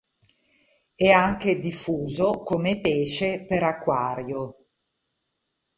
[0.95, 4.55] È anche diffuso come pesce per acquario.